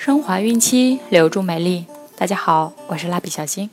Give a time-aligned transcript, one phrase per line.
[0.00, 1.84] 升华孕期，留住美丽。
[2.16, 3.68] 大家好，我是蜡笔小新。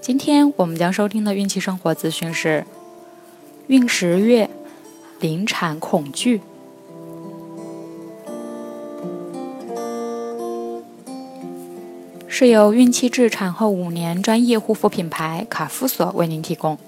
[0.00, 2.64] 今天我们将收听的孕期生活资讯是：
[3.66, 4.48] 孕十月，
[5.20, 6.40] 临产恐惧。
[12.26, 16.78] 是由孕期至产后五年专业护肤品牌卡夫索为您提供。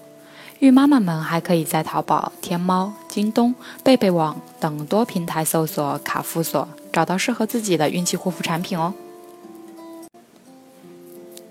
[0.60, 8.94] 孕妈妈们还可以在淘宝、天猫、京东、贝贝网等多平台搜索“卡夫索”，找到适合自己的孕期护肤产品哦。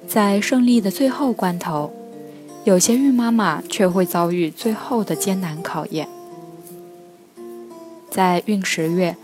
[0.08, 1.92] 在胜利的最后关头，
[2.64, 6.08] 有些孕妈妈却会遭遇最后的艰难考验。
[8.10, 9.16] 在孕十月，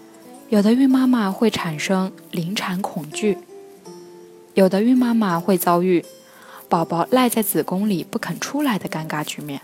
[0.49, 3.37] 有的孕妈妈会产生临产恐惧，
[4.53, 6.05] 有的孕妈妈会遭遇
[6.69, 9.61] 宝宝赖在子宫里不肯出来的尴尬局面。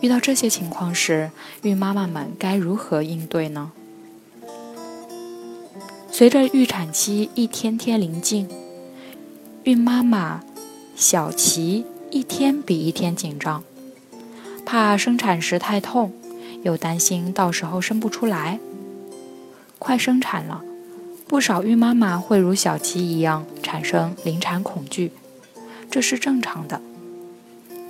[0.00, 1.30] 遇到这些情况时，
[1.62, 3.70] 孕妈妈们该如何应对呢？
[6.22, 8.48] 随着预产期一天天临近，
[9.64, 10.40] 孕妈妈
[10.94, 13.64] 小琪一天比一天紧张，
[14.64, 16.12] 怕生产时太痛，
[16.62, 18.60] 又担心到时候生不出来。
[19.80, 20.62] 快生产了，
[21.26, 25.10] 不少孕妈妈会如小琪一样产生临产恐惧，
[25.90, 26.80] 这是正常的。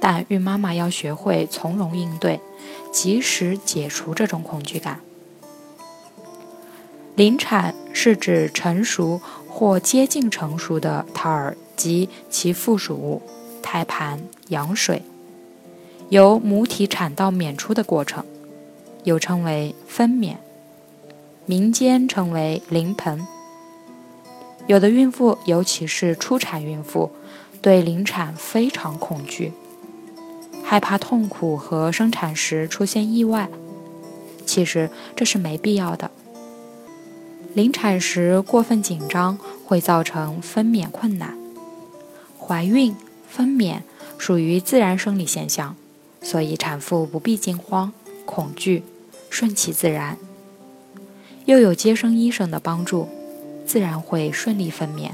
[0.01, 2.41] 但孕妈妈要学会从容应对，
[2.91, 5.01] 及时解除这种恐惧感。
[7.15, 13.21] 临产是指成熟或接近成熟的胎儿及其附属物
[13.63, 15.03] 胎盘、羊水
[16.09, 18.25] 由母体产道娩出的过程，
[19.05, 20.37] 又称为分娩，
[21.45, 23.27] 民间称为临盆。
[24.67, 27.11] 有的孕妇，尤其是初产孕妇，
[27.61, 29.53] 对临产非常恐惧。
[30.65, 33.49] 害怕痛苦和生产时出现意外，
[34.47, 36.11] 其实这是没必要的。
[37.55, 41.37] 临产时过分紧张会造成分娩困难。
[42.39, 42.97] 怀孕、
[43.29, 43.81] 分娩
[44.17, 45.77] 属于自然生理现象，
[46.23, 47.93] 所以产妇不必惊慌、
[48.25, 48.83] 恐惧，
[49.29, 50.17] 顺其自然。
[51.45, 53.09] 又有接生医生的帮助，
[53.67, 55.11] 自然会顺利分娩。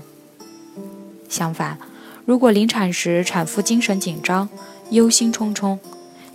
[1.28, 1.78] 相反，
[2.25, 4.48] 如果临产时产妇精神紧张，
[4.91, 5.78] 忧心忡忡，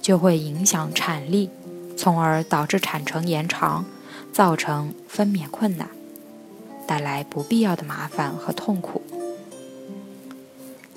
[0.02, 1.50] 就会影响产力，
[1.96, 3.86] 从而导致产程延长，
[4.34, 5.88] 造成分娩困难，
[6.88, 9.02] 带来不必要的麻烦和痛苦。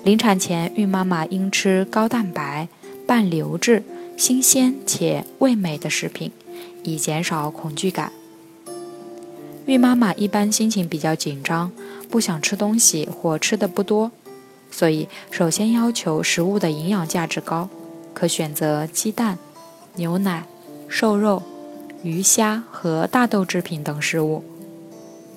[0.03, 2.67] 临产前，孕妈妈应吃高蛋白、
[3.05, 3.83] 半流质、
[4.17, 6.31] 新鲜且味美的食品，
[6.83, 8.11] 以减少恐惧感。
[9.67, 11.71] 孕妈妈一般心情比较紧张，
[12.09, 14.11] 不想吃东西或吃的不多。
[14.71, 17.69] 所以，首先要求食物的营养价值高，
[18.13, 19.37] 可选择鸡蛋、
[19.95, 20.45] 牛奶、
[20.87, 21.43] 瘦肉、
[22.07, 24.41] 鱼虾和大豆制品等食物。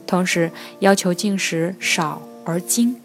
[0.07, 2.97] 同时，要求进食少而精，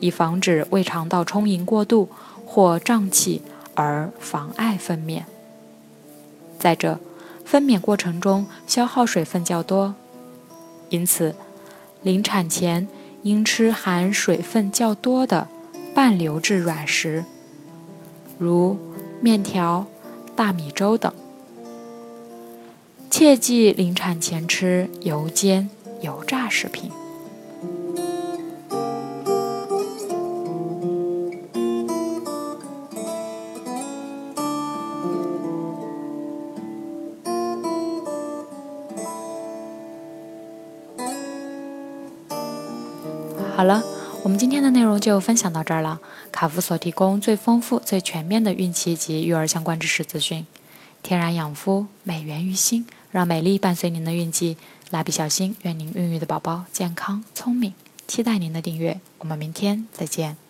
[0.00, 2.08] 以防止胃肠道充盈过度
[2.44, 3.42] 或胀气
[3.74, 5.22] 而妨碍分娩。
[6.58, 6.98] 再者，
[7.44, 9.94] 分娩过程中消耗水分较多，
[10.88, 11.34] 因此，
[12.02, 12.88] 临产前。
[13.22, 15.46] 应吃含水分较多的
[15.94, 17.22] 半流质软食，
[18.38, 18.78] 如
[19.20, 19.84] 面条、
[20.34, 21.12] 大米粥等。
[23.10, 25.68] 切忌临产前吃油煎、
[26.00, 26.90] 油炸食品。
[43.56, 43.82] 好了，
[44.22, 46.00] 我们今天的内容就分享到这儿了。
[46.32, 50.46] 卡夫所提供最丰富、最全面的孕期及育儿相关知识资讯，
[51.02, 54.56] 天然养肤，美源于心，让美丽伴随您的孕期。
[54.90, 57.74] 蜡笔小新，愿您孕育的宝宝健康聪明。
[58.06, 60.49] 期待您的订阅，我们明天再见。